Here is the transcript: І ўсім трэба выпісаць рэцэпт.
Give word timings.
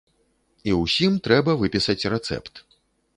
І 0.69 0.71
ўсім 0.77 1.19
трэба 1.27 1.55
выпісаць 1.61 2.07
рэцэпт. 2.15 2.53